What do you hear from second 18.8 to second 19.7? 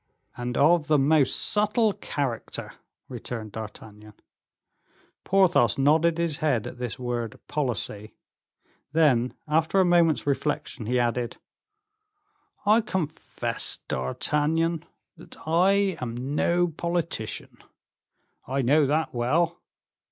that well."